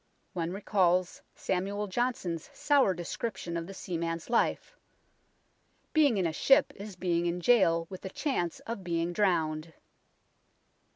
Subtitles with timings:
[0.33, 4.75] One recalls Samuel Johnson's sour description of a seaman's life"
[5.93, 9.75] being in a ship is being in jail with the chance of being drowned."